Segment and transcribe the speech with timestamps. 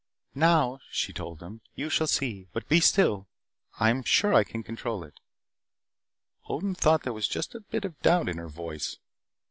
[0.33, 1.61] "Now," she told them.
[1.75, 2.47] "You shall see.
[2.53, 3.27] But be still.
[3.79, 5.19] I am sure I can control it"
[6.49, 8.97] Odin thought there was just a bit of doubt in her voice.